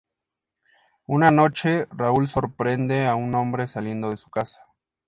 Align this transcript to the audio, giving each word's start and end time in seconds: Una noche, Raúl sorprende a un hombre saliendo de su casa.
Una 1.05 1.29
noche, 1.29 1.85
Raúl 1.91 2.27
sorprende 2.27 3.05
a 3.05 3.13
un 3.13 3.35
hombre 3.35 3.67
saliendo 3.67 4.09
de 4.09 4.17
su 4.17 4.31
casa. 4.31 4.59